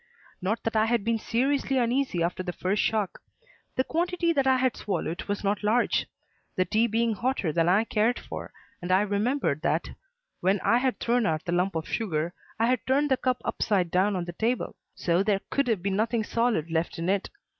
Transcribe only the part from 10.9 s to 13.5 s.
thrown out the lump of sugar, I had turned the cup